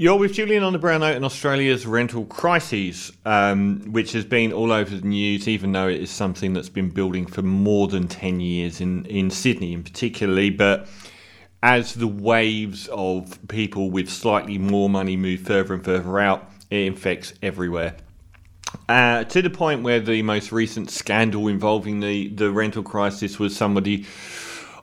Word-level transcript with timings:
You're 0.00 0.16
with 0.16 0.32
Julian 0.32 0.62
on 0.62 0.72
the 0.72 0.78
brown 0.78 1.00
note 1.00 1.14
in 1.14 1.24
Australia's 1.24 1.86
rental 1.86 2.24
crises, 2.24 3.12
um, 3.26 3.92
which 3.92 4.12
has 4.12 4.24
been 4.24 4.50
all 4.50 4.72
over 4.72 4.96
the 4.96 5.06
news, 5.06 5.46
even 5.46 5.72
though 5.72 5.88
it 5.88 6.00
is 6.00 6.10
something 6.10 6.54
that's 6.54 6.70
been 6.70 6.88
building 6.88 7.26
for 7.26 7.42
more 7.42 7.86
than 7.86 8.08
10 8.08 8.40
years 8.40 8.80
in, 8.80 9.04
in 9.04 9.28
Sydney 9.30 9.74
in 9.74 9.82
particularly. 9.82 10.48
But 10.48 10.88
as 11.62 11.92
the 11.92 12.06
waves 12.06 12.88
of 12.90 13.46
people 13.48 13.90
with 13.90 14.08
slightly 14.08 14.56
more 14.56 14.88
money 14.88 15.18
move 15.18 15.40
further 15.40 15.74
and 15.74 15.84
further 15.84 16.18
out, 16.18 16.50
it 16.70 16.86
infects 16.86 17.34
everywhere. 17.42 17.94
Uh, 18.88 19.24
to 19.24 19.42
the 19.42 19.50
point 19.50 19.82
where 19.82 20.00
the 20.00 20.22
most 20.22 20.50
recent 20.50 20.90
scandal 20.90 21.46
involving 21.46 22.00
the, 22.00 22.28
the 22.28 22.50
rental 22.50 22.82
crisis 22.82 23.38
was 23.38 23.54
somebody 23.54 24.06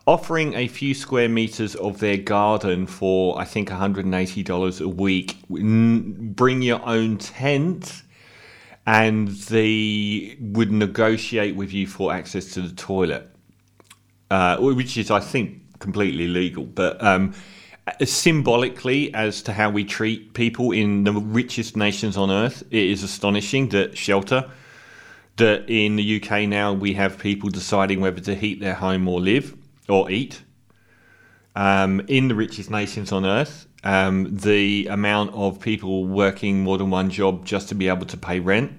offering 0.08 0.54
a 0.56 0.70
few 0.70 0.94
square 0.94 1.28
meters 1.28 1.76
of 1.76 2.00
their 2.00 2.16
garden 2.18 2.88
for 2.88 3.40
I 3.40 3.44
think 3.44 3.70
$180 3.70 4.82
a 4.82 4.88
week. 4.88 5.38
Bring 5.50 6.62
your 6.62 6.84
own 6.88 7.18
tent, 7.18 8.04
and 8.86 9.28
they 9.28 10.38
would 10.40 10.72
negotiate 10.72 11.56
with 11.56 11.74
you 11.74 11.86
for 11.86 12.14
access 12.14 12.54
to 12.54 12.62
the 12.62 12.74
toilet, 12.74 13.30
uh, 14.32 14.58
which 14.58 14.98
is 14.98 15.12
I 15.12 15.20
think 15.20 15.80
completely 15.80 16.28
legal, 16.28 16.64
but. 16.64 17.04
Um, 17.04 17.36
symbolically 18.04 19.14
as 19.14 19.42
to 19.42 19.54
how 19.54 19.70
we 19.70 19.82
treat 19.82 20.34
people 20.34 20.74
in 20.74 21.06
the 21.06 21.14
richest 21.14 21.78
nations 21.78 22.18
on 22.18 22.30
earth, 22.30 22.62
it 22.70 22.84
is 22.84 23.02
astonishing 23.02 23.70
that 23.70 23.98
shelter, 23.98 24.52
that 25.38 25.70
in 25.70 25.96
the 25.96 26.22
UK 26.22 26.50
now 26.50 26.74
we 26.74 26.96
have 26.96 27.18
people 27.18 27.50
deciding 27.50 28.02
whether 28.02 28.20
to 28.20 28.36
heat 28.36 28.60
their 28.60 28.74
home 28.74 29.08
or 29.08 29.22
live 29.22 29.56
or 29.88 30.10
eat. 30.12 30.44
Um, 31.56 32.02
in 32.08 32.28
the 32.28 32.36
richest 32.36 32.70
nations 32.70 33.12
on 33.12 33.26
earth, 33.26 33.68
um, 33.84 34.36
the 34.36 34.88
amount 34.88 35.34
of 35.34 35.60
people 35.60 36.06
working 36.06 36.64
more 36.64 36.78
than 36.78 36.90
one 36.90 37.10
job 37.10 37.46
just 37.46 37.70
to 37.70 37.76
be 37.76 37.88
able 37.88 38.06
to 38.08 38.18
pay 38.18 38.40
rent. 38.40 38.72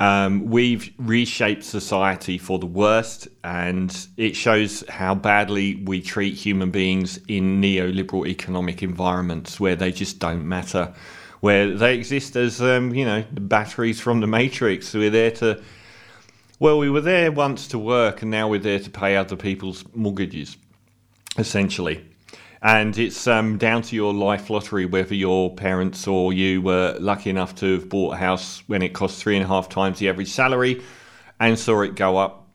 Um, 0.00 0.50
we've 0.50 0.92
reshaped 0.98 1.64
society 1.64 2.36
for 2.36 2.58
the 2.58 2.66
worst, 2.66 3.28
and 3.42 3.96
it 4.16 4.34
shows 4.36 4.84
how 4.88 5.14
badly 5.14 5.76
we 5.76 6.02
treat 6.02 6.34
human 6.34 6.70
beings 6.70 7.18
in 7.28 7.62
neoliberal 7.62 8.26
economic 8.26 8.82
environments 8.82 9.60
where 9.60 9.76
they 9.76 9.92
just 9.92 10.18
don't 10.18 10.46
matter, 10.46 10.92
where 11.40 11.74
they 11.74 11.94
exist 11.94 12.36
as, 12.36 12.60
um, 12.60 12.92
you 12.92 13.04
know, 13.04 13.24
batteries 13.32 14.00
from 14.00 14.20
the 14.20 14.26
Matrix. 14.26 14.92
We're 14.92 15.10
there 15.10 15.30
to 15.30 15.62
well, 16.60 16.78
we 16.78 16.88
were 16.88 17.00
there 17.00 17.32
once 17.32 17.66
to 17.68 17.78
work, 17.78 18.22
and 18.22 18.30
now 18.30 18.48
we're 18.48 18.60
there 18.60 18.78
to 18.78 18.90
pay 18.90 19.16
other 19.16 19.34
people's 19.34 19.84
mortgages, 19.92 20.56
essentially. 21.36 22.04
And 22.62 22.96
it's 22.96 23.26
um, 23.26 23.58
down 23.58 23.82
to 23.82 23.96
your 23.96 24.14
life 24.14 24.48
lottery 24.48 24.86
whether 24.86 25.14
your 25.14 25.54
parents 25.54 26.06
or 26.06 26.32
you 26.32 26.62
were 26.62 26.96
lucky 27.00 27.28
enough 27.28 27.56
to 27.56 27.74
have 27.74 27.88
bought 27.88 28.14
a 28.14 28.16
house 28.16 28.62
when 28.68 28.82
it 28.82 28.94
cost 28.94 29.20
three 29.20 29.36
and 29.36 29.44
a 29.44 29.48
half 29.48 29.68
times 29.68 29.98
the 29.98 30.08
average 30.08 30.30
salary 30.30 30.82
and 31.40 31.58
saw 31.58 31.82
it 31.82 31.96
go 31.96 32.16
up 32.16 32.46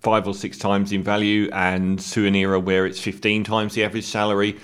five 0.00 0.28
or 0.28 0.34
six 0.34 0.58
times 0.58 0.92
in 0.92 1.02
value, 1.02 1.48
and 1.52 1.98
to 1.98 2.26
an 2.26 2.34
era 2.34 2.60
where 2.60 2.86
it's 2.86 3.00
15 3.00 3.42
times 3.44 3.74
the 3.74 3.84
average 3.84 4.04
salary, 4.04 4.58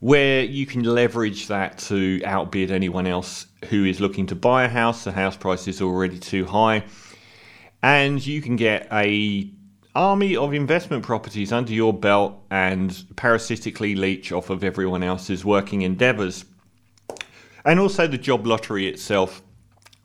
where 0.00 0.42
you 0.42 0.66
can 0.66 0.82
leverage 0.82 1.46
that 1.46 1.78
to 1.78 2.20
outbid 2.24 2.70
anyone 2.70 3.06
else 3.06 3.46
who 3.70 3.84
is 3.84 4.00
looking 4.00 4.26
to 4.26 4.34
buy 4.34 4.64
a 4.64 4.68
house. 4.68 5.04
The 5.04 5.12
house 5.12 5.36
price 5.36 5.66
is 5.68 5.80
already 5.80 6.18
too 6.18 6.44
high 6.44 6.84
and 7.82 8.24
you 8.24 8.42
can 8.42 8.56
get 8.56 8.88
a 8.92 9.50
army 9.94 10.36
of 10.36 10.54
investment 10.54 11.02
properties 11.02 11.52
under 11.52 11.72
your 11.72 11.92
belt 11.92 12.40
and 12.50 13.04
parasitically 13.16 13.96
leech 13.96 14.30
off 14.30 14.50
of 14.50 14.62
everyone 14.62 15.02
else's 15.02 15.44
working 15.44 15.82
endeavors. 15.82 16.44
And 17.64 17.80
also 17.80 18.06
the 18.06 18.18
job 18.18 18.46
lottery 18.46 18.86
itself. 18.86 19.42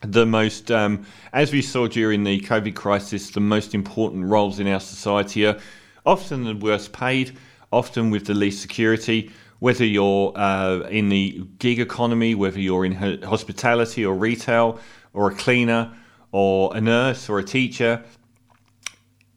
The 0.00 0.26
most, 0.26 0.70
um, 0.70 1.06
as 1.32 1.52
we 1.52 1.62
saw 1.62 1.86
during 1.86 2.24
the 2.24 2.40
COVID 2.40 2.74
crisis, 2.74 3.30
the 3.30 3.40
most 3.40 3.74
important 3.74 4.24
roles 4.24 4.58
in 4.58 4.66
our 4.66 4.80
society 4.80 5.46
are 5.46 5.58
often 6.04 6.44
the 6.44 6.56
worst 6.56 6.92
paid, 6.92 7.36
often 7.72 8.10
with 8.10 8.26
the 8.26 8.34
least 8.34 8.60
security. 8.60 9.30
Whether 9.60 9.86
you're 9.86 10.32
uh, 10.36 10.80
in 10.90 11.08
the 11.08 11.46
gig 11.58 11.78
economy, 11.78 12.34
whether 12.34 12.60
you're 12.60 12.84
in 12.84 13.22
hospitality 13.22 14.04
or 14.04 14.14
retail, 14.14 14.78
or 15.14 15.30
a 15.30 15.34
cleaner, 15.34 15.90
or 16.34 16.76
a 16.76 16.80
nurse 16.80 17.28
or 17.28 17.38
a 17.38 17.44
teacher, 17.44 18.02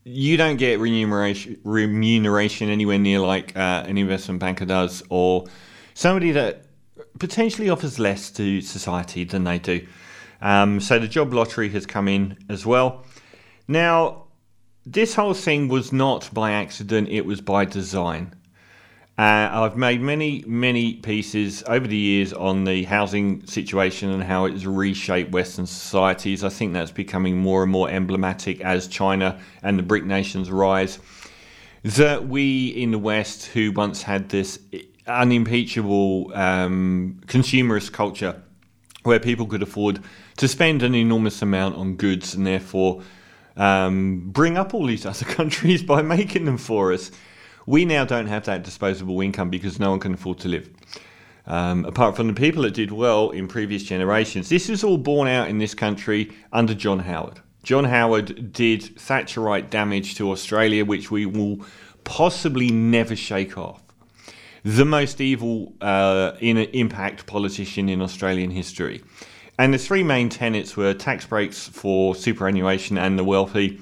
you 0.04 0.36
don't 0.36 0.58
get 0.58 0.80
remuneration 0.80 1.56
remuneration 1.64 2.70
anywhere 2.72 2.98
near 2.98 3.20
like 3.20 3.56
uh, 3.56 3.84
an 3.86 4.00
investment 4.00 4.40
banker 4.40 4.66
does, 4.66 5.04
or 5.10 5.46
somebody 5.94 6.32
that 6.32 6.64
potentially 7.20 7.70
offers 7.70 8.00
less 8.00 8.32
to 8.32 8.62
society 8.62 9.24
than 9.24 9.44
they 9.44 9.60
do. 9.60 9.86
Um, 10.42 10.80
so 10.80 10.98
the 10.98 11.08
job 11.08 11.34
lottery 11.34 11.70
has 11.70 11.86
come 11.86 12.08
in 12.08 12.36
as 12.50 12.66
well. 12.66 13.06
Now, 13.68 14.24
this 14.84 15.14
whole 15.14 15.36
thing 15.36 15.68
was 15.68 15.94
not 15.94 16.34
by 16.34 16.52
accident; 16.54 17.10
it 17.10 17.28
was 17.28 17.42
by 17.42 17.66
design. 17.66 18.34
Uh, 19.18 19.50
I've 19.52 19.76
made 19.76 20.00
many, 20.00 20.44
many 20.46 20.94
pieces 20.94 21.64
over 21.66 21.88
the 21.88 21.98
years 21.98 22.34
on 22.34 22.66
the 22.66 22.84
housing 22.84 23.44
situation 23.48 24.12
and 24.12 24.22
how 24.22 24.46
it's 24.46 24.66
reshaped 24.66 25.32
Western 25.32 25.66
societies. 25.66 26.44
I 26.44 26.50
think 26.50 26.74
that's 26.74 26.92
becoming 26.92 27.36
more 27.36 27.64
and 27.64 27.72
more 27.72 27.90
emblematic 27.90 28.62
as 28.62 28.88
China 28.88 29.40
and 29.64 29.80
the 29.80 29.82
BRIC 29.82 30.06
nations 30.06 30.52
rise. 30.52 31.00
That 31.82 32.28
we 32.28 32.68
in 32.68 32.92
the 32.92 33.00
West, 33.00 33.48
who 33.48 33.72
once 33.72 34.04
had 34.04 34.30
this 34.30 34.60
unimpeachable 35.08 36.32
um, 36.36 37.20
consumerist 37.26 37.94
culture 37.94 38.44
where 39.02 39.20
people 39.20 39.48
could 39.48 39.64
afford 39.64 40.00
to 40.36 40.48
spend 40.48 40.84
an 40.84 40.94
enormous 40.94 41.42
amount 41.42 41.76
on 41.76 41.96
goods 41.96 42.36
and 42.36 42.46
therefore 42.46 43.02
um, 43.56 44.26
bring 44.28 44.58
up 44.58 44.76
all 44.76 44.86
these 44.86 45.06
other 45.08 45.26
countries 45.26 45.82
by 45.82 46.04
making 46.04 46.46
them 46.46 46.58
for 46.60 46.94
us 46.94 47.10
we 47.68 47.86
now 47.86 48.06
don't 48.06 48.28
have 48.28 48.46
that 48.46 48.64
disposable 48.64 49.22
income 49.22 49.52
because 49.52 49.80
no 49.80 49.92
one 49.92 50.00
can 50.00 50.16
afford 50.16 50.40
to 50.40 50.48
live. 50.48 50.70
Um, 51.46 51.86
apart 51.86 52.16
from 52.16 52.28
the 52.28 52.34
people 52.34 52.64
that 52.64 52.74
did 52.74 52.92
well 52.92 53.30
in 53.30 53.48
previous 53.48 53.84
generations. 53.84 54.50
This 54.50 54.70
is 54.70 54.84
all 54.84 54.98
borne 54.98 55.28
out 55.28 55.50
in 55.50 55.60
this 55.60 55.74
country 55.74 56.32
under 56.52 56.74
John 56.74 57.00
Howard. 57.00 57.40
John 57.64 57.84
Howard 57.84 58.54
did 58.54 58.82
Thatcherite 58.82 59.70
damage 59.70 60.16
to 60.16 60.32
Australia, 60.32 60.86
which 60.86 61.12
we 61.12 61.26
will 61.26 61.66
possibly 62.06 62.72
never 62.72 63.16
shake 63.16 63.58
off. 63.58 63.82
The 64.64 64.86
most 64.86 65.20
evil 65.20 65.74
uh, 65.82 66.34
in 66.40 66.58
impact 66.58 67.28
politician 67.28 67.90
in 67.90 68.02
Australian 68.02 68.52
history. 68.52 69.04
And 69.60 69.74
the 69.74 69.78
three 69.78 70.04
main 70.04 70.30
tenets 70.30 70.78
were 70.78 70.94
tax 70.94 71.26
breaks 71.26 71.68
for 71.68 72.16
superannuation 72.16 72.98
and 72.98 73.20
the 73.20 73.26
wealthy, 73.26 73.82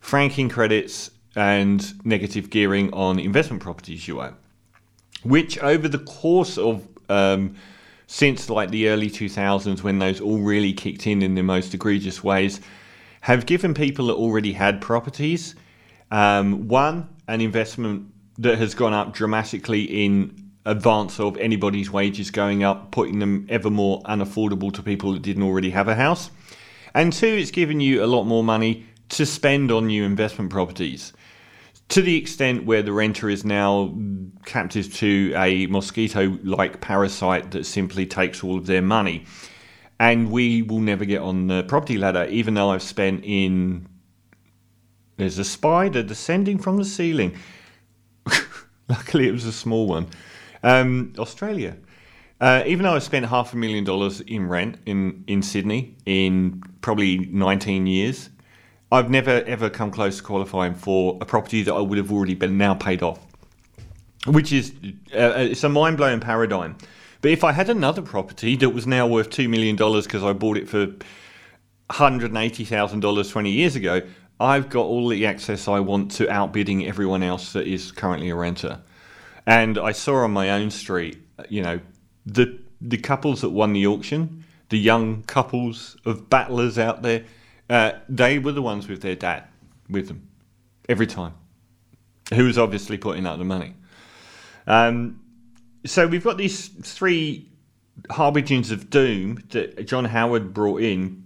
franking 0.00 0.48
credits, 0.48 1.11
and 1.36 2.04
negative 2.04 2.50
gearing 2.50 2.92
on 2.92 3.18
investment 3.18 3.62
properties 3.62 4.06
you 4.06 4.20
own, 4.20 4.36
which 5.22 5.58
over 5.58 5.88
the 5.88 5.98
course 5.98 6.58
of 6.58 6.86
um, 7.08 7.54
since 8.12 8.50
like 8.50 8.70
the 8.70 8.88
early 8.88 9.08
2000s 9.08 9.82
when 9.82 9.98
those 9.98 10.20
all 10.20 10.38
really 10.38 10.72
kicked 10.72 11.06
in 11.06 11.22
in 11.22 11.34
the 11.34 11.42
most 11.42 11.72
egregious 11.72 12.22
ways 12.22 12.60
have 13.22 13.46
given 13.46 13.72
people 13.72 14.08
that 14.08 14.14
already 14.14 14.52
had 14.52 14.82
properties 14.82 15.54
um, 16.10 16.68
one 16.68 17.08
an 17.28 17.40
investment 17.40 18.06
that 18.36 18.58
has 18.58 18.74
gone 18.74 18.92
up 18.92 19.14
dramatically 19.14 20.04
in 20.04 20.50
advance 20.66 21.18
of 21.18 21.36
anybody's 21.38 21.90
wages 21.90 22.30
going 22.30 22.62
up 22.62 22.90
putting 22.90 23.18
them 23.18 23.46
ever 23.48 23.70
more 23.70 24.02
unaffordable 24.02 24.72
to 24.72 24.82
people 24.82 25.12
that 25.12 25.22
didn't 25.22 25.42
already 25.42 25.70
have 25.70 25.88
a 25.88 25.94
house 25.94 26.30
and 26.94 27.14
two 27.14 27.26
it's 27.26 27.50
given 27.50 27.80
you 27.80 28.04
a 28.04 28.06
lot 28.06 28.24
more 28.24 28.44
money 28.44 28.86
to 29.12 29.26
spend 29.26 29.70
on 29.70 29.86
new 29.86 30.04
investment 30.04 30.50
properties 30.50 31.12
to 31.92 32.00
the 32.00 32.16
extent 32.16 32.64
where 32.64 32.82
the 32.82 32.92
renter 32.92 33.28
is 33.28 33.44
now 33.44 33.94
captive 34.46 34.92
to 34.94 35.30
a 35.36 35.66
mosquito 35.66 36.38
like 36.42 36.80
parasite 36.80 37.50
that 37.50 37.66
simply 37.66 38.06
takes 38.06 38.42
all 38.42 38.56
of 38.56 38.64
their 38.64 38.80
money. 38.80 39.26
And 40.00 40.30
we 40.30 40.62
will 40.62 40.80
never 40.80 41.04
get 41.04 41.20
on 41.20 41.48
the 41.48 41.64
property 41.64 41.98
ladder, 41.98 42.24
even 42.30 42.54
though 42.54 42.70
I've 42.70 42.82
spent 42.82 43.24
in. 43.24 43.86
There's 45.18 45.38
a 45.38 45.44
spider 45.44 46.02
descending 46.02 46.58
from 46.58 46.78
the 46.78 46.84
ceiling. 46.84 47.36
Luckily, 48.88 49.28
it 49.28 49.32
was 49.32 49.44
a 49.44 49.52
small 49.52 49.86
one. 49.86 50.08
Um, 50.62 51.12
Australia. 51.18 51.76
Uh, 52.40 52.64
even 52.66 52.84
though 52.84 52.94
I've 52.94 53.02
spent 53.02 53.26
half 53.26 53.52
a 53.52 53.56
million 53.56 53.84
dollars 53.84 54.22
in 54.22 54.48
rent 54.48 54.78
in, 54.86 55.24
in 55.26 55.42
Sydney 55.42 55.96
in 56.06 56.62
probably 56.80 57.18
19 57.18 57.86
years, 57.86 58.30
I've 58.92 59.08
never 59.08 59.42
ever 59.46 59.70
come 59.70 59.90
close 59.90 60.18
to 60.18 60.22
qualifying 60.22 60.74
for 60.74 61.16
a 61.22 61.24
property 61.24 61.62
that 61.62 61.72
I 61.72 61.80
would 61.80 61.96
have 61.96 62.12
already 62.12 62.34
been 62.34 62.58
now 62.58 62.74
paid 62.74 63.02
off, 63.02 63.18
which 64.26 64.52
is 64.52 64.74
uh, 65.14 65.18
uh 65.18 65.34
it's 65.38 65.64
a 65.64 65.70
mind 65.70 65.96
blowing 65.96 66.20
paradigm. 66.20 66.76
But 67.22 67.30
if 67.30 67.42
I 67.42 67.52
had 67.52 67.70
another 67.70 68.02
property 68.02 68.54
that 68.56 68.70
was 68.70 68.86
now 68.86 69.06
worth 69.06 69.30
two 69.30 69.48
million 69.48 69.76
dollars 69.76 70.04
because 70.04 70.22
I 70.22 70.34
bought 70.34 70.58
it 70.58 70.68
for 70.68 70.88
hundred 71.90 72.32
and 72.32 72.38
eighty 72.38 72.66
thousand 72.66 73.00
dollars 73.00 73.30
twenty 73.30 73.50
years 73.50 73.76
ago, 73.76 74.02
I've 74.38 74.68
got 74.68 74.84
all 74.84 75.08
the 75.08 75.24
access 75.24 75.68
I 75.68 75.80
want 75.80 76.10
to 76.12 76.28
outbidding 76.28 76.86
everyone 76.86 77.22
else 77.22 77.54
that 77.54 77.66
is 77.66 77.92
currently 77.92 78.28
a 78.28 78.34
renter. 78.34 78.82
And 79.46 79.78
I 79.78 79.92
saw 79.92 80.16
on 80.24 80.32
my 80.32 80.50
own 80.50 80.70
street, 80.70 81.16
you 81.48 81.62
know, 81.62 81.80
the 82.26 82.58
the 82.82 82.98
couples 82.98 83.40
that 83.40 83.50
won 83.50 83.72
the 83.72 83.86
auction, 83.86 84.44
the 84.68 84.78
young 84.78 85.22
couples 85.22 85.96
of 86.04 86.28
battlers 86.28 86.78
out 86.78 87.00
there, 87.02 87.24
uh, 87.68 87.92
they 88.08 88.38
were 88.38 88.52
the 88.52 88.62
ones 88.62 88.88
with 88.88 89.02
their 89.02 89.14
dad 89.14 89.44
with 89.88 90.08
them 90.08 90.28
every 90.88 91.06
time, 91.06 91.34
who 92.34 92.44
was 92.44 92.58
obviously 92.58 92.98
putting 92.98 93.26
out 93.26 93.38
the 93.38 93.44
money. 93.44 93.74
Um, 94.66 95.20
so 95.84 96.06
we've 96.06 96.24
got 96.24 96.38
these 96.38 96.68
three 96.68 97.48
harbingers 98.10 98.70
of 98.70 98.90
doom 98.90 99.42
that 99.50 99.86
John 99.86 100.04
Howard 100.04 100.54
brought 100.54 100.82
in, 100.82 101.24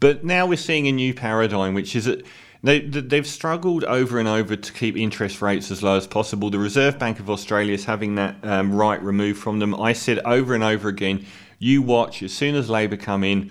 but 0.00 0.24
now 0.24 0.46
we're 0.46 0.56
seeing 0.56 0.86
a 0.86 0.92
new 0.92 1.14
paradigm, 1.14 1.74
which 1.74 1.96
is 1.96 2.04
that 2.04 2.24
they, 2.62 2.80
they've 2.80 3.26
struggled 3.26 3.84
over 3.84 4.18
and 4.18 4.28
over 4.28 4.56
to 4.56 4.72
keep 4.72 4.96
interest 4.96 5.40
rates 5.40 5.70
as 5.70 5.82
low 5.82 5.96
as 5.96 6.06
possible. 6.06 6.50
The 6.50 6.58
Reserve 6.58 6.98
Bank 6.98 7.20
of 7.20 7.30
Australia 7.30 7.72
is 7.72 7.84
having 7.84 8.16
that 8.16 8.36
um, 8.42 8.74
right 8.74 9.00
removed 9.02 9.40
from 9.40 9.58
them. 9.58 9.78
I 9.80 9.92
said 9.92 10.18
over 10.24 10.54
and 10.54 10.64
over 10.64 10.88
again, 10.88 11.26
you 11.58 11.80
watch, 11.80 12.22
as 12.22 12.32
soon 12.32 12.54
as 12.54 12.68
Labor 12.68 12.96
come 12.96 13.24
in, 13.24 13.50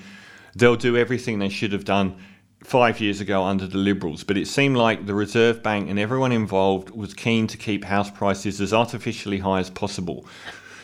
they'll 0.55 0.75
do 0.75 0.97
everything 0.97 1.39
they 1.39 1.49
should 1.49 1.71
have 1.71 1.85
done 1.85 2.17
five 2.63 2.99
years 2.99 3.21
ago 3.21 3.43
under 3.43 3.67
the 3.67 3.77
Liberals, 3.77 4.23
but 4.23 4.37
it 4.37 4.47
seemed 4.47 4.75
like 4.75 5.05
the 5.05 5.13
Reserve 5.13 5.61
Bank 5.61 5.89
and 5.89 5.99
everyone 5.99 6.31
involved 6.31 6.89
was 6.89 7.13
keen 7.13 7.47
to 7.47 7.57
keep 7.57 7.83
house 7.83 8.09
prices 8.09 8.59
as 8.59 8.73
artificially 8.73 9.39
high 9.39 9.59
as 9.59 9.69
possible. 9.69 10.25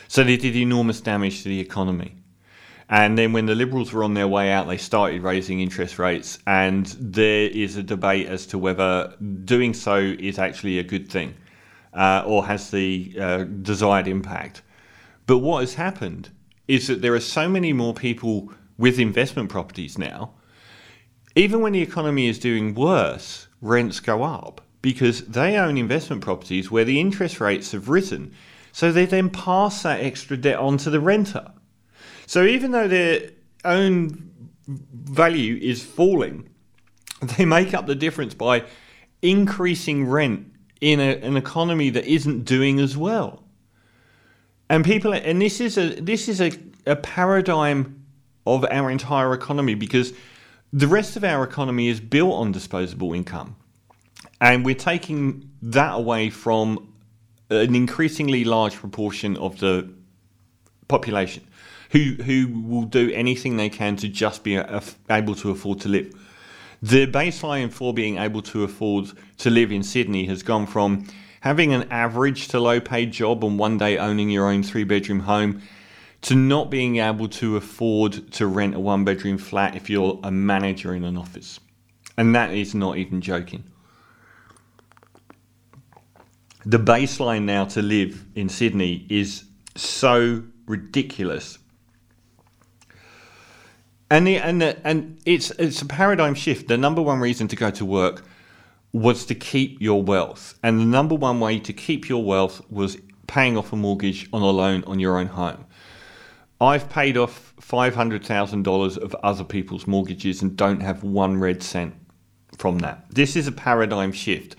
So 0.08 0.22
they 0.22 0.36
did 0.36 0.54
enormous 0.54 1.00
damage 1.00 1.42
to 1.42 1.48
the 1.48 1.58
economy. 1.58 2.14
And 2.88 3.16
then 3.16 3.32
when 3.32 3.46
the 3.46 3.54
Liberals 3.54 3.92
were 3.92 4.04
on 4.04 4.12
their 4.12 4.28
way 4.28 4.52
out, 4.52 4.68
they 4.68 4.76
started 4.76 5.22
raising 5.22 5.60
interest 5.60 5.98
rates. 5.98 6.38
And 6.46 6.86
there 7.00 7.48
is 7.48 7.76
a 7.76 7.82
debate 7.82 8.26
as 8.28 8.44
to 8.48 8.58
whether 8.58 9.14
doing 9.44 9.72
so 9.72 9.96
is 9.96 10.38
actually 10.38 10.78
a 10.78 10.82
good 10.82 11.10
thing 11.10 11.34
uh, 11.94 12.22
or 12.26 12.44
has 12.44 12.70
the 12.70 13.14
uh, 13.18 13.44
desired 13.44 14.06
impact. 14.06 14.62
But 15.26 15.38
what 15.38 15.60
has 15.60 15.74
happened 15.74 16.28
is 16.68 16.86
that 16.88 17.00
there 17.00 17.14
are 17.14 17.20
so 17.20 17.48
many 17.48 17.72
more 17.72 17.94
people 17.94 18.52
with 18.82 18.98
investment 18.98 19.48
properties 19.48 19.96
now 19.96 20.34
even 21.34 21.60
when 21.60 21.72
the 21.72 21.82
economy 21.82 22.28
is 22.28 22.38
doing 22.38 22.74
worse, 22.74 23.48
rents 23.60 24.00
go 24.00 24.22
up 24.22 24.60
because 24.82 25.22
they 25.26 25.56
own 25.56 25.78
investment 25.78 26.22
properties 26.22 26.70
where 26.70 26.84
the 26.84 27.00
interest 27.00 27.40
rates 27.40 27.72
have 27.72 27.88
risen. 27.88 28.34
So 28.72 28.90
they 28.90 29.06
then 29.06 29.30
pass 29.30 29.82
that 29.82 30.00
extra 30.00 30.36
debt 30.36 30.58
on 30.58 30.76
to 30.78 30.90
the 30.90 31.00
renter. 31.00 31.52
So 32.26 32.44
even 32.44 32.72
though 32.72 32.88
their 32.88 33.30
own 33.64 34.30
value 34.66 35.58
is 35.62 35.82
falling, 35.82 36.48
they 37.22 37.44
make 37.44 37.74
up 37.74 37.86
the 37.86 37.94
difference 37.94 38.34
by 38.34 38.64
increasing 39.22 40.06
rent 40.06 40.52
in 40.80 40.98
a, 41.00 41.16
an 41.18 41.36
economy 41.36 41.90
that 41.90 42.04
isn't 42.06 42.44
doing 42.44 42.80
as 42.80 42.96
well. 42.96 43.44
And 44.68 44.84
people, 44.84 45.12
and 45.12 45.40
this 45.40 45.60
is 45.60 45.76
a 45.76 46.00
this 46.00 46.28
is 46.28 46.40
a, 46.40 46.50
a 46.86 46.96
paradigm 46.96 48.01
of 48.46 48.64
our 48.70 48.90
entire 48.90 49.32
economy 49.34 49.74
because 49.74 50.12
the 50.72 50.86
rest 50.86 51.16
of 51.16 51.24
our 51.24 51.44
economy 51.44 51.88
is 51.88 52.00
built 52.00 52.32
on 52.32 52.52
disposable 52.52 53.12
income. 53.12 53.56
And 54.40 54.64
we're 54.64 54.74
taking 54.74 55.50
that 55.62 55.94
away 55.94 56.30
from 56.30 56.92
an 57.50 57.74
increasingly 57.74 58.44
large 58.44 58.74
proportion 58.74 59.36
of 59.36 59.58
the 59.60 59.92
population 60.88 61.44
who, 61.90 62.14
who 62.22 62.48
will 62.66 62.84
do 62.84 63.10
anything 63.12 63.56
they 63.56 63.68
can 63.68 63.96
to 63.96 64.08
just 64.08 64.42
be 64.42 64.56
able 65.10 65.34
to 65.34 65.50
afford 65.50 65.80
to 65.82 65.88
live. 65.88 66.12
The 66.80 67.06
baseline 67.06 67.70
for 67.70 67.94
being 67.94 68.16
able 68.18 68.42
to 68.42 68.64
afford 68.64 69.12
to 69.38 69.50
live 69.50 69.70
in 69.70 69.82
Sydney 69.82 70.26
has 70.26 70.42
gone 70.42 70.66
from 70.66 71.06
having 71.40 71.72
an 71.72 71.86
average 71.90 72.48
to 72.48 72.58
low 72.58 72.80
paid 72.80 73.12
job 73.12 73.44
and 73.44 73.58
one 73.58 73.78
day 73.78 73.98
owning 73.98 74.30
your 74.30 74.48
own 74.48 74.62
three 74.62 74.84
bedroom 74.84 75.20
home 75.20 75.62
to 76.22 76.36
not 76.36 76.70
being 76.70 76.96
able 76.96 77.28
to 77.28 77.56
afford 77.56 78.32
to 78.32 78.46
rent 78.46 78.74
a 78.74 78.80
one 78.80 79.04
bedroom 79.04 79.38
flat 79.38 79.76
if 79.76 79.90
you're 79.90 80.18
a 80.22 80.30
manager 80.30 80.94
in 80.94 81.04
an 81.04 81.16
office. 81.16 81.58
And 82.16 82.34
that 82.34 82.52
is 82.52 82.74
not 82.74 82.96
even 82.96 83.20
joking. 83.20 83.64
The 86.64 86.78
baseline 86.78 87.42
now 87.42 87.64
to 87.66 87.82
live 87.82 88.24
in 88.36 88.48
Sydney 88.48 89.04
is 89.08 89.44
so 89.74 90.44
ridiculous. 90.66 91.58
And 94.10 94.26
the, 94.26 94.36
and 94.36 94.62
the, 94.62 94.86
and 94.86 95.18
it's 95.24 95.50
it's 95.52 95.82
a 95.82 95.86
paradigm 95.86 96.34
shift. 96.34 96.68
The 96.68 96.76
number 96.76 97.02
one 97.02 97.18
reason 97.18 97.48
to 97.48 97.56
go 97.56 97.70
to 97.70 97.84
work 97.84 98.24
was 98.92 99.24
to 99.26 99.34
keep 99.34 99.80
your 99.80 100.02
wealth, 100.02 100.58
and 100.62 100.78
the 100.78 100.84
number 100.84 101.14
one 101.14 101.40
way 101.40 101.58
to 101.58 101.72
keep 101.72 102.10
your 102.10 102.22
wealth 102.22 102.60
was 102.70 102.98
paying 103.26 103.56
off 103.56 103.72
a 103.72 103.76
mortgage 103.76 104.28
on 104.32 104.42
a 104.42 104.50
loan 104.50 104.84
on 104.86 105.00
your 105.00 105.18
own 105.18 105.28
home. 105.28 105.64
I've 106.62 106.88
paid 106.88 107.16
off 107.16 107.54
$500,000 107.60 108.96
of 108.96 109.16
other 109.16 109.42
people's 109.42 109.88
mortgages 109.88 110.42
and 110.42 110.56
don't 110.56 110.80
have 110.80 111.02
one 111.02 111.38
red 111.38 111.60
cent 111.60 111.92
from 112.56 112.78
that. 112.78 113.04
This 113.10 113.34
is 113.34 113.48
a 113.48 113.52
paradigm 113.52 114.12
shift. 114.12 114.54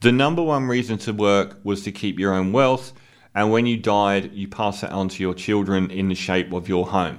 The 0.00 0.12
number 0.12 0.42
one 0.42 0.66
reason 0.66 0.96
to 0.98 1.12
work 1.12 1.60
was 1.62 1.82
to 1.82 1.92
keep 1.92 2.18
your 2.18 2.32
own 2.32 2.52
wealth, 2.52 2.94
and 3.34 3.52
when 3.52 3.66
you 3.66 3.76
died, 3.76 4.32
you 4.32 4.48
pass 4.48 4.82
it 4.82 4.90
on 4.92 5.10
to 5.10 5.22
your 5.22 5.34
children 5.34 5.90
in 5.90 6.08
the 6.08 6.14
shape 6.14 6.54
of 6.54 6.70
your 6.70 6.86
home. 6.86 7.18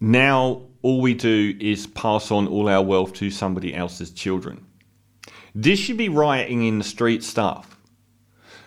Now, 0.00 0.62
all 0.80 1.02
we 1.02 1.12
do 1.12 1.54
is 1.60 1.86
pass 1.86 2.30
on 2.30 2.48
all 2.48 2.70
our 2.70 2.82
wealth 2.82 3.12
to 3.14 3.30
somebody 3.30 3.74
else's 3.74 4.10
children. 4.10 4.64
This 5.54 5.78
should 5.78 5.98
be 5.98 6.08
rioting 6.08 6.64
in 6.64 6.78
the 6.78 6.84
street 6.84 7.22
stuff. 7.22 7.78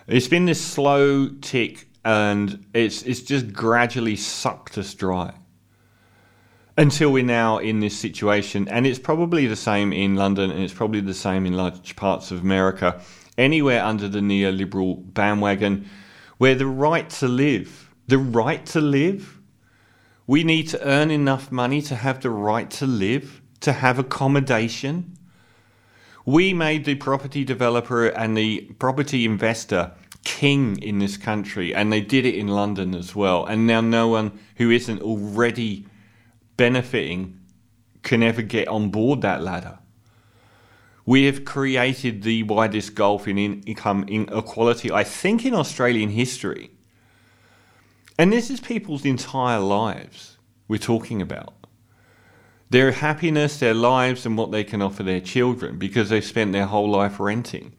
It's 0.05 0.27
been 0.27 0.45
this 0.45 0.61
slow 0.61 1.29
tick 1.41 1.87
and 2.03 2.65
it's 2.73 3.03
it's 3.03 3.21
just 3.21 3.53
gradually 3.53 4.15
sucked 4.15 4.77
us 4.77 4.93
dry 4.93 5.33
until 6.77 7.11
we're 7.11 7.23
now 7.23 7.57
in 7.57 7.79
this 7.79 7.97
situation. 7.97 8.67
And 8.69 8.87
it's 8.87 8.99
probably 8.99 9.45
the 9.45 9.55
same 9.55 9.93
in 9.93 10.15
London 10.15 10.49
and 10.49 10.61
it's 10.61 10.73
probably 10.73 11.01
the 11.01 11.13
same 11.13 11.45
in 11.45 11.53
large 11.53 11.95
parts 11.95 12.31
of 12.31 12.41
America. 12.41 13.01
Anywhere 13.37 13.83
under 13.83 14.07
the 14.07 14.19
neoliberal 14.19 15.13
bandwagon 15.13 15.89
where 16.37 16.55
the 16.55 16.65
right 16.65 17.09
to 17.09 17.27
live 17.27 17.93
the 18.07 18.17
right 18.17 18.65
to 18.65 18.81
live 18.81 19.39
we 20.27 20.43
need 20.43 20.67
to 20.67 20.87
earn 20.87 21.11
enough 21.11 21.51
money 21.51 21.81
to 21.81 21.95
have 21.95 22.21
the 22.21 22.29
right 22.29 22.69
to 22.69 22.85
live 22.85 23.41
to 23.61 23.73
have 23.73 23.99
accommodation. 23.99 25.17
We 26.25 26.53
made 26.53 26.85
the 26.85 26.95
property 26.95 27.43
developer 27.43 28.07
and 28.07 28.37
the 28.37 28.61
property 28.79 29.25
investor 29.25 29.91
king 30.23 30.77
in 30.81 30.99
this 30.99 31.17
country, 31.17 31.73
and 31.73 31.91
they 31.91 32.01
did 32.01 32.25
it 32.25 32.35
in 32.35 32.47
London 32.47 32.93
as 32.93 33.15
well. 33.15 33.45
And 33.45 33.65
now 33.65 33.81
no 33.81 34.07
one 34.07 34.39
who 34.57 34.69
isn't 34.69 35.01
already 35.01 35.85
benefiting 36.57 37.39
can 38.03 38.23
ever 38.23 38.41
get 38.41 38.67
on 38.67 38.89
board 38.89 39.21
that 39.21 39.41
ladder. 39.41 39.79
We 41.05 41.25
have 41.25 41.45
created 41.45 42.21
the 42.21 42.43
widest 42.43 42.93
gulf 42.93 43.27
in 43.27 43.37
income 43.37 44.05
inequality, 44.07 44.91
I 44.91 45.03
think, 45.03 45.45
in 45.45 45.53
Australian 45.53 46.09
history. 46.09 46.71
And 48.17 48.31
this 48.31 48.51
is 48.51 48.59
people's 48.59 49.05
entire 49.05 49.59
lives 49.59 50.37
we're 50.67 50.77
talking 50.77 51.21
about. 51.21 51.53
Their 52.69 52.91
happiness, 52.91 53.59
their 53.59 53.73
lives, 53.73 54.25
and 54.25 54.37
what 54.37 54.51
they 54.51 54.63
can 54.63 54.81
offer 54.81 55.03
their 55.03 55.19
children 55.19 55.77
because 55.77 56.09
they've 56.09 56.23
spent 56.23 56.53
their 56.53 56.67
whole 56.67 56.89
life 56.89 57.19
renting 57.19 57.73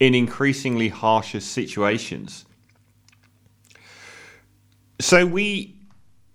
in 0.00 0.14
increasingly 0.14 0.88
harsher 0.88 1.40
situations. 1.40 2.44
So 5.00 5.26
we, 5.26 5.76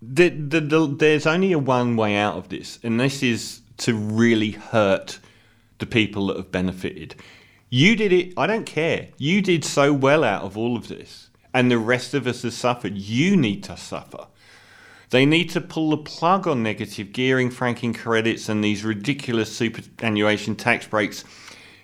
the, 0.01 0.29
the, 0.29 0.61
the, 0.61 0.87
there's 0.87 1.25
only 1.25 1.51
a 1.51 1.59
one 1.59 1.95
way 1.95 2.15
out 2.15 2.37
of 2.37 2.49
this, 2.49 2.79
and 2.83 2.99
this 2.99 3.23
is 3.23 3.61
to 3.77 3.95
really 3.95 4.51
hurt 4.51 5.19
the 5.79 5.85
people 5.85 6.27
that 6.27 6.37
have 6.37 6.51
benefited. 6.51 7.15
You 7.69 7.95
did 7.95 8.11
it. 8.11 8.33
I 8.35 8.47
don't 8.47 8.65
care. 8.65 9.09
You 9.17 9.41
did 9.41 9.63
so 9.63 9.93
well 9.93 10.23
out 10.23 10.43
of 10.43 10.57
all 10.57 10.75
of 10.75 10.87
this, 10.87 11.29
and 11.53 11.69
the 11.69 11.77
rest 11.77 12.13
of 12.13 12.27
us 12.27 12.41
have 12.43 12.53
suffered. 12.53 12.97
You 12.97 13.37
need 13.37 13.63
to 13.65 13.77
suffer. 13.77 14.27
They 15.11 15.25
need 15.25 15.49
to 15.51 15.61
pull 15.61 15.89
the 15.89 15.97
plug 15.97 16.47
on 16.47 16.61
negative 16.61 17.13
gearing, 17.13 17.49
franking 17.49 17.93
credits, 17.93 18.49
and 18.49 18.63
these 18.63 18.83
ridiculous 18.83 19.55
superannuation 19.55 20.55
tax 20.55 20.85
breaks 20.85 21.23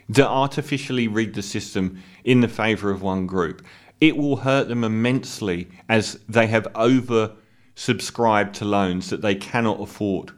that 0.09 0.27
artificially 0.27 1.07
rig 1.07 1.33
the 1.33 1.41
system 1.41 2.01
in 2.23 2.41
the 2.41 2.47
favour 2.47 2.91
of 2.91 3.01
one 3.01 3.25
group. 3.27 3.65
It 4.01 4.17
will 4.17 4.37
hurt 4.37 4.67
them 4.67 4.83
immensely 4.83 5.69
as 5.89 6.19
they 6.27 6.47
have 6.47 6.67
over 6.75 7.31
subscribed 7.75 8.55
to 8.55 8.65
loans 8.65 9.09
that 9.09 9.21
they 9.21 9.35
cannot 9.35 9.81
afford. 9.81 10.31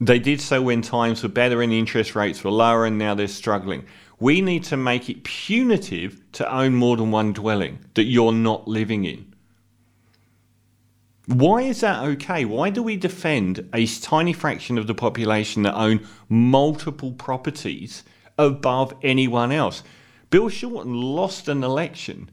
They 0.00 0.18
did 0.18 0.40
so 0.40 0.62
when 0.62 0.82
times 0.82 1.22
were 1.22 1.28
better 1.28 1.60
and 1.62 1.72
interest 1.72 2.14
rates 2.14 2.44
were 2.44 2.52
lower, 2.52 2.86
and 2.86 2.98
now 2.98 3.14
they're 3.14 3.26
struggling. 3.26 3.84
We 4.20 4.40
need 4.40 4.64
to 4.64 4.76
make 4.76 5.08
it 5.08 5.24
punitive 5.24 6.20
to 6.32 6.52
own 6.52 6.74
more 6.74 6.96
than 6.96 7.10
one 7.10 7.32
dwelling 7.32 7.80
that 7.94 8.04
you're 8.04 8.32
not 8.32 8.68
living 8.68 9.04
in. 9.04 9.34
Why 11.28 11.62
is 11.62 11.80
that 11.80 12.02
okay? 12.02 12.44
Why 12.44 12.70
do 12.70 12.82
we 12.82 12.96
defend 12.96 13.68
a 13.72 13.86
tiny 13.86 14.32
fraction 14.32 14.78
of 14.78 14.86
the 14.86 14.94
population 14.94 15.62
that 15.62 15.74
own 15.74 16.06
multiple 16.28 17.12
properties 17.12 18.02
above 18.38 18.94
anyone 19.02 19.52
else. 19.52 19.82
Bill 20.30 20.48
Shorten 20.48 20.94
lost 20.94 21.48
an 21.48 21.64
election 21.64 22.30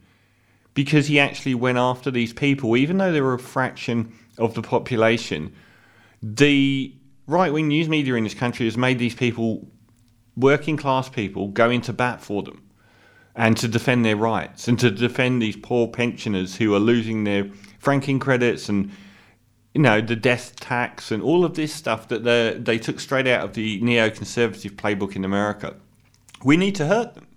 because 0.73 1.07
he 1.07 1.19
actually 1.19 1.55
went 1.55 1.77
after 1.77 2.11
these 2.11 2.31
people, 2.31 2.77
even 2.77 2.97
though 2.97 3.11
they 3.11 3.21
were 3.21 3.33
a 3.33 3.39
fraction 3.39 4.13
of 4.37 4.53
the 4.53 4.61
population. 4.61 5.53
The 6.21 6.93
right 7.27 7.51
wing 7.51 7.69
news 7.69 7.89
media 7.89 8.15
in 8.15 8.23
this 8.23 8.33
country 8.33 8.65
has 8.65 8.77
made 8.77 8.99
these 8.99 9.15
people, 9.15 9.67
working 10.37 10.77
class 10.77 11.09
people, 11.09 11.47
go 11.47 11.69
into 11.69 11.91
bat 11.91 12.21
for 12.21 12.43
them 12.43 12.61
and 13.35 13.57
to 13.57 13.67
defend 13.67 14.05
their 14.05 14.15
rights 14.15 14.67
and 14.67 14.79
to 14.79 14.91
defend 14.91 15.41
these 15.41 15.57
poor 15.57 15.87
pensioners 15.87 16.55
who 16.55 16.73
are 16.73 16.79
losing 16.79 17.23
their 17.23 17.49
franking 17.85 18.19
credits 18.19 18.67
and 18.67 18.91
you 19.75 19.81
know 19.81 20.01
the 20.01 20.15
death 20.15 20.59
tax 20.59 21.11
and 21.11 21.21
all 21.21 21.45
of 21.45 21.53
this 21.53 21.71
stuff 21.71 22.07
that 22.07 22.23
they 22.23 22.57
they 22.59 22.79
took 22.79 22.99
straight 22.99 23.27
out 23.27 23.45
of 23.45 23.53
the 23.53 23.79
neoconservative 23.81 24.71
playbook 24.71 25.15
in 25.15 25.23
America. 25.23 25.75
We 26.43 26.57
need 26.57 26.75
to 26.75 26.87
hurt 26.87 27.13
them. 27.13 27.27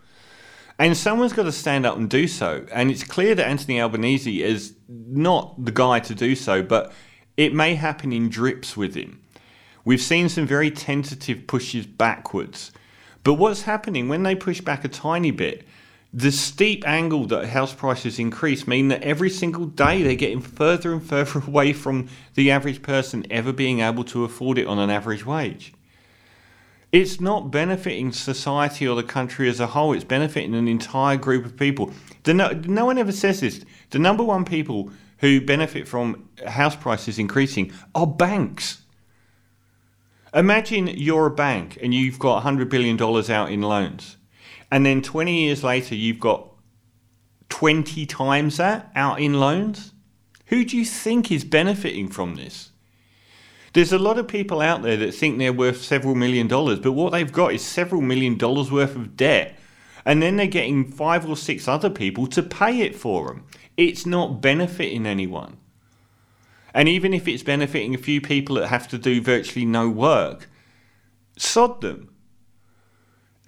And 0.81 0.97
someone's 0.97 1.33
got 1.33 1.43
to 1.43 1.53
stand 1.53 1.85
up 1.87 1.97
and 1.97 2.09
do 2.09 2.29
so. 2.29 2.65
And 2.73 2.91
it's 2.91 3.03
clear 3.03 3.35
that 3.35 3.47
Anthony 3.47 3.81
Albanese 3.81 4.43
is 4.43 4.75
not 4.89 5.65
the 5.65 5.73
guy 5.73 5.99
to 6.01 6.15
do 6.15 6.37
so, 6.37 6.63
but 6.63 6.93
it 7.37 7.53
may 7.53 7.75
happen 7.75 8.13
in 8.13 8.29
drips 8.29 8.77
with 8.77 8.95
him. 8.95 9.21
We've 9.85 10.01
seen 10.01 10.29
some 10.29 10.47
very 10.47 10.71
tentative 10.71 11.49
pushes 11.49 11.85
backwards. 11.85 12.71
But 13.25 13.35
what's 13.35 13.63
happening 13.63 14.09
when 14.09 14.23
they 14.23 14.37
push 14.37 14.61
back 14.61 14.85
a 14.85 14.89
tiny 14.89 15.33
bit, 15.33 15.67
the 16.13 16.33
steep 16.33 16.87
angle 16.89 17.27
that 17.27 17.49
house 17.49 17.75
prices 17.75 18.19
increase 18.19 18.67
mean 18.67 18.89
that 18.89 19.03
every 19.03 19.29
single 19.29 19.67
day 19.67 20.03
they're 20.03 20.15
getting 20.15 20.41
further 20.41 20.93
and 20.93 21.03
further 21.03 21.41
away 21.47 21.73
from 21.73 22.09
the 22.35 22.51
average 22.51 22.83
person 22.83 23.27
ever 23.31 23.53
being 23.53 23.81
able 23.81 24.05
to 24.05 24.25
afford 24.25 24.59
it 24.59 24.67
on 24.67 24.79
an 24.79 24.91
average 24.91 25.27
wage. 25.27 25.75
It's 26.91 27.21
not 27.21 27.51
benefiting 27.51 28.13
society 28.13 28.89
or 28.89 28.97
the 28.97 29.03
country 29.03 29.49
as 29.51 29.61
a 29.61 29.67
whole, 29.67 29.93
it's 29.93 30.05
benefiting 30.05 30.55
an 30.55 30.67
entire 30.67 31.19
group 31.19 31.45
of 31.45 31.57
people. 31.57 31.93
No, 32.27 32.51
no 32.53 32.87
one 32.87 32.97
ever 32.97 33.13
says 33.13 33.41
this. 33.41 33.63
The 33.91 33.99
number 33.99 34.25
one 34.25 34.47
people 34.47 34.91
who 35.19 35.41
benefit 35.43 35.87
from 35.87 36.29
house 36.47 36.77
prices 36.77 37.19
increasing 37.19 37.73
are 37.95 38.07
banks. 38.07 38.83
Imagine 40.33 40.87
you're 40.87 41.27
a 41.27 41.31
bank 41.31 41.79
and 41.83 41.93
you've 41.93 42.19
got 42.19 42.45
$100 42.45 42.71
billion 42.71 43.01
out 43.31 43.51
in 43.51 43.61
loans 43.61 44.18
and 44.71 44.85
then 44.85 45.03
20 45.03 45.45
years 45.45 45.65
later, 45.65 45.95
you've 45.95 46.21
got 46.21 46.49
20 47.49 48.07
times 48.07 48.59
that 48.59 48.91
out 48.95 49.21
in 49.21 49.41
loans. 49.41 49.93
Who 50.47 50.65
do 50.65 50.77
you 50.77 50.85
think 50.85 51.31
is 51.31 51.45
benefiting 51.45 52.09
from 52.09 52.37
this? 52.37 52.71
There's 53.73 53.93
a 53.93 53.99
lot 53.99 54.19
of 54.19 54.29
people 54.29 54.61
out 54.61 54.83
there 54.83 54.97
that 54.97 55.15
think 55.15 55.39
they're 55.39 55.53
worth 55.53 55.83
several 55.83 56.15
million 56.15 56.49
dollars, 56.49 56.81
but 56.81 56.93
what 56.93 57.13
they've 57.13 57.31
got 57.33 57.53
is 57.53 57.63
several 57.63 58.01
million 58.01 58.37
dollars 58.37 58.73
worth 58.73 58.97
of 58.97 59.17
debt. 59.17 59.59
And 60.05 60.23
then 60.23 60.37
they're 60.37 60.47
getting 60.47 60.91
five 60.91 61.29
or 61.29 61.37
six 61.37 61.69
other 61.69 61.91
people 61.91 62.27
to 62.29 62.43
pay 62.43 62.81
it 62.81 62.97
for 62.97 63.29
them. 63.29 63.45
It's 63.77 64.07
not 64.07 64.41
benefiting 64.41 65.07
anyone. 65.07 65.59
And 66.73 66.89
even 66.89 67.13
if 67.13 67.29
it's 67.29 67.43
benefiting 67.43 67.95
a 67.95 67.99
few 67.99 68.21
people 68.21 68.57
that 68.57 68.69
have 68.69 68.89
to 68.89 68.99
do 68.99 69.21
virtually 69.21 69.67
no 69.67 69.89
work, 69.89 70.49
sod 71.37 71.81
them. 71.81 72.11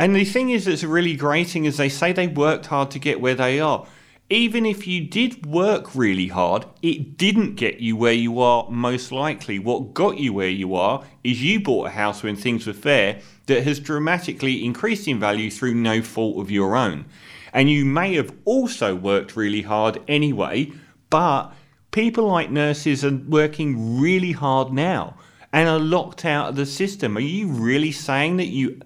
And 0.00 0.16
the 0.16 0.24
thing 0.24 0.48
is 0.48 0.64
that's 0.64 0.82
really 0.82 1.14
grating 1.14 1.66
is 1.66 1.76
they 1.76 1.90
say 1.90 2.14
they 2.14 2.26
worked 2.26 2.64
hard 2.64 2.90
to 2.92 2.98
get 2.98 3.20
where 3.20 3.34
they 3.34 3.60
are. 3.60 3.86
Even 4.30 4.64
if 4.64 4.86
you 4.86 5.06
did 5.06 5.44
work 5.44 5.94
really 5.94 6.28
hard, 6.28 6.64
it 6.80 7.18
didn't 7.18 7.56
get 7.56 7.80
you 7.80 7.96
where 7.96 8.14
you 8.14 8.40
are 8.40 8.66
most 8.70 9.12
likely. 9.12 9.58
What 9.58 9.92
got 9.92 10.16
you 10.16 10.32
where 10.32 10.48
you 10.48 10.74
are 10.74 11.04
is 11.22 11.42
you 11.42 11.60
bought 11.60 11.88
a 11.88 11.90
house 11.90 12.22
when 12.22 12.34
things 12.34 12.66
were 12.66 12.72
fair 12.72 13.20
that 13.44 13.64
has 13.64 13.78
dramatically 13.78 14.64
increased 14.64 15.06
in 15.06 15.20
value 15.20 15.50
through 15.50 15.74
no 15.74 16.00
fault 16.00 16.38
of 16.38 16.50
your 16.50 16.76
own. 16.76 17.04
And 17.52 17.68
you 17.68 17.84
may 17.84 18.14
have 18.14 18.34
also 18.46 18.94
worked 18.94 19.36
really 19.36 19.60
hard 19.60 20.00
anyway, 20.08 20.72
but 21.10 21.52
people 21.90 22.26
like 22.26 22.50
nurses 22.50 23.04
are 23.04 23.14
working 23.14 24.00
really 24.00 24.32
hard 24.32 24.72
now 24.72 25.18
and 25.52 25.68
are 25.68 25.78
locked 25.78 26.24
out 26.24 26.48
of 26.48 26.56
the 26.56 26.64
system. 26.64 27.18
Are 27.18 27.20
you 27.20 27.48
really 27.48 27.92
saying 27.92 28.38
that 28.38 28.46
you 28.46 28.80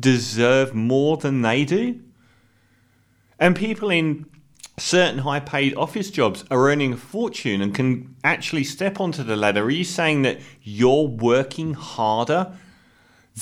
deserve 0.00 0.74
more 0.74 1.16
than 1.16 1.42
they 1.42 1.64
do. 1.64 2.00
And 3.38 3.54
people 3.54 3.90
in 3.90 4.26
certain 4.78 5.18
high 5.18 5.40
paid 5.40 5.74
office 5.74 6.10
jobs 6.10 6.44
are 6.50 6.70
earning 6.70 6.94
a 6.94 6.96
fortune 6.96 7.60
and 7.60 7.74
can 7.74 8.16
actually 8.24 8.64
step 8.64 9.00
onto 9.00 9.22
the 9.22 9.36
ladder. 9.36 9.64
Are 9.64 9.70
you 9.70 9.84
saying 9.84 10.22
that 10.22 10.40
you're 10.62 11.06
working 11.06 11.74
harder 11.74 12.52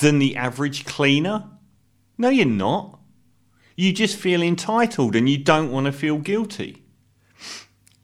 than 0.01 0.19
the 0.19 0.37
average 0.37 0.85
cleaner? 0.85 1.45
No, 2.17 2.29
you're 2.29 2.47
not. 2.47 2.99
You 3.77 3.93
just 3.93 4.17
feel 4.17 4.43
entitled 4.43 5.15
and 5.15 5.29
you 5.29 5.39
don't 5.39 5.71
want 5.71 5.87
to 5.87 5.93
feel 5.93 6.19
guilty. 6.19 6.83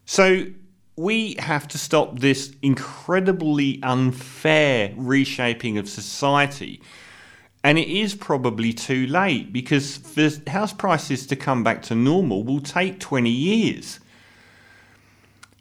So, 0.05 0.47
we 0.97 1.35
have 1.41 1.67
to 1.69 1.79
stop 1.79 2.21
this 2.21 2.55
incredibly 2.63 3.83
unfair 3.83 4.95
reshaping 4.97 5.77
of 5.77 5.89
society 5.89 6.81
and 7.65 7.79
it 7.79 7.89
is 7.89 8.15
probably 8.15 8.75
too 8.75 9.07
late 9.07 9.51
because 9.51 9.97
for 9.97 10.29
house 10.51 10.75
prices 10.75 11.27
to 11.27 11.35
come 11.35 11.65
back 11.65 11.81
to 11.81 11.95
normal 11.95 12.45
will 12.45 12.61
take 12.61 13.01
20 13.01 13.31
years. 13.31 14.01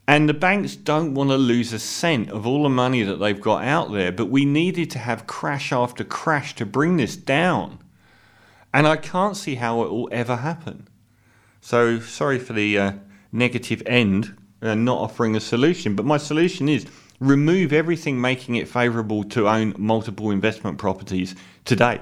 And 0.05 0.27
the 0.27 0.33
banks 0.33 0.75
don't 0.75 1.13
want 1.13 1.29
to 1.29 1.37
lose 1.37 1.71
a 1.71 1.79
cent 1.79 2.29
of 2.29 2.45
all 2.45 2.63
the 2.63 2.69
money 2.69 3.03
that 3.03 3.15
they've 3.15 3.39
got 3.39 3.63
out 3.63 3.93
there, 3.93 4.11
but 4.11 4.25
we 4.25 4.43
needed 4.43 4.91
to 4.91 4.99
have 4.99 5.27
crash 5.27 5.71
after 5.71 6.03
crash 6.03 6.55
to 6.55 6.65
bring 6.65 6.97
this 6.97 7.15
down. 7.15 7.79
And 8.73 8.85
I 8.85 8.97
can't 8.97 9.37
see 9.37 9.55
how 9.55 9.83
it 9.83 9.89
will 9.89 10.09
ever 10.11 10.35
happen. 10.35 10.89
So 11.61 12.01
sorry 12.01 12.37
for 12.37 12.51
the 12.51 12.77
uh, 12.77 12.91
negative 13.31 13.81
end 13.85 14.35
and 14.59 14.83
not 14.83 14.97
offering 14.97 15.37
a 15.37 15.39
solution, 15.39 15.95
but 15.95 16.05
my 16.05 16.17
solution 16.17 16.67
is 16.67 16.85
remove 17.23 17.71
everything 17.71 18.19
making 18.19 18.55
it 18.55 18.67
favourable 18.67 19.23
to 19.23 19.47
own 19.47 19.73
multiple 19.77 20.29
investment 20.29 20.77
properties 20.77 21.35
today 21.63 22.01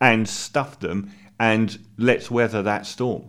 and 0.00 0.26
stuff 0.28 0.80
them 0.80 1.10
and 1.38 1.78
let's 1.98 2.30
weather 2.30 2.62
that 2.62 2.86
storm. 2.86 3.28